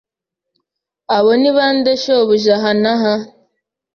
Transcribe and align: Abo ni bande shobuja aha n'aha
Abo 1.15 1.31
ni 1.41 1.49
bande 1.57 1.91
shobuja 2.03 2.55
aha 2.57 2.71
n'aha 2.81 3.13